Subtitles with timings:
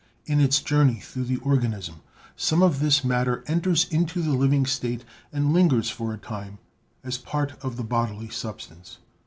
[0.25, 1.97] In its journey through the organism
[2.35, 6.57] some of this matter enters into the living state and lingers for a time
[7.03, 8.97] as part of the bodily substance.